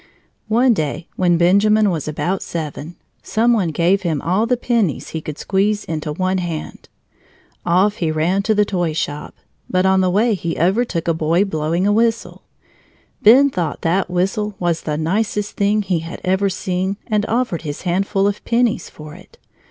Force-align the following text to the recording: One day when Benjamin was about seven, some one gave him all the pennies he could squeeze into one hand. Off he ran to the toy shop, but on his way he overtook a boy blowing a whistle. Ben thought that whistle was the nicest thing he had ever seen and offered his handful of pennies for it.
One 0.47 0.73
day 0.73 1.07
when 1.15 1.37
Benjamin 1.37 1.91
was 1.91 2.07
about 2.07 2.41
seven, 2.41 2.95
some 3.21 3.53
one 3.53 3.67
gave 3.69 4.01
him 4.01 4.19
all 4.19 4.47
the 4.47 4.57
pennies 4.57 5.09
he 5.09 5.21
could 5.21 5.37
squeeze 5.37 5.83
into 5.85 6.11
one 6.11 6.39
hand. 6.39 6.89
Off 7.67 7.97
he 7.97 8.09
ran 8.09 8.41
to 8.41 8.55
the 8.55 8.65
toy 8.65 8.93
shop, 8.93 9.35
but 9.69 9.85
on 9.85 10.01
his 10.01 10.09
way 10.09 10.33
he 10.33 10.57
overtook 10.59 11.07
a 11.07 11.13
boy 11.13 11.45
blowing 11.45 11.85
a 11.85 11.93
whistle. 11.93 12.41
Ben 13.21 13.51
thought 13.51 13.81
that 13.81 14.09
whistle 14.09 14.55
was 14.57 14.81
the 14.81 14.97
nicest 14.97 15.55
thing 15.55 15.83
he 15.83 15.99
had 15.99 16.19
ever 16.23 16.49
seen 16.49 16.97
and 17.05 17.23
offered 17.27 17.61
his 17.61 17.83
handful 17.83 18.25
of 18.25 18.43
pennies 18.43 18.89
for 18.89 19.13
it. 19.13 19.37